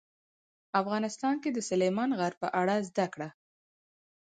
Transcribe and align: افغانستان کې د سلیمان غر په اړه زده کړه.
افغانستان 0.81 1.35
کې 1.43 1.49
د 1.53 1.59
سلیمان 1.69 2.09
غر 2.19 2.33
په 2.41 2.47
اړه 2.61 2.75
زده 2.87 3.05
کړه. 3.13 3.29